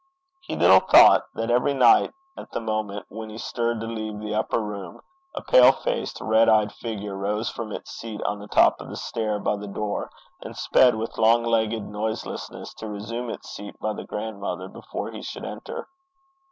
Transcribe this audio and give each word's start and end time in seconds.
He 0.41 0.55
little 0.55 0.79
thought, 0.79 1.27
that 1.35 1.51
every 1.51 1.75
night, 1.75 2.11
at 2.35 2.49
the 2.49 2.59
moment 2.59 3.05
when 3.09 3.29
he 3.29 3.37
stirred 3.37 3.79
to 3.81 3.85
leave 3.85 4.17
the 4.19 4.33
upper 4.33 4.59
room, 4.59 5.01
a 5.35 5.43
pale 5.43 5.71
faced, 5.71 6.19
red 6.21 6.49
eyed 6.49 6.71
figure 6.71 7.15
rose 7.15 7.51
from 7.51 7.71
its 7.71 7.91
seat 7.91 8.19
on 8.23 8.39
the 8.39 8.47
top 8.47 8.81
of 8.81 8.89
the 8.89 8.95
stair 8.97 9.37
by 9.37 9.57
the 9.57 9.67
door, 9.67 10.09
and 10.41 10.57
sped 10.57 10.95
with 10.95 11.19
long 11.19 11.43
legged 11.43 11.83
noiselessness 11.83 12.73
to 12.79 12.89
resume 12.89 13.29
its 13.29 13.51
seat 13.51 13.79
by 13.79 13.93
the 13.93 14.03
grandmother 14.07 14.67
before 14.67 15.11
he 15.11 15.21
should 15.21 15.45
enter. 15.45 15.87